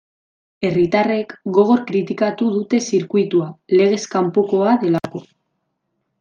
Herritarrek 0.69 1.35
gogor 1.57 1.83
kritikatu 1.91 2.47
dute 2.55 2.81
zirkuitua, 2.87 3.51
legez 3.77 4.01
kanpokoa 4.17 4.75
delako. 4.87 5.25